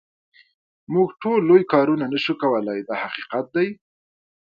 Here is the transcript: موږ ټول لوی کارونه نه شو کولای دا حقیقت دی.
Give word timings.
موږ 0.93 1.07
ټول 1.21 1.39
لوی 1.49 1.63
کارونه 1.73 2.05
نه 2.13 2.19
شو 2.23 2.33
کولای 2.43 2.79
دا 2.87 2.95
حقیقت 3.03 3.45
دی. 3.55 3.67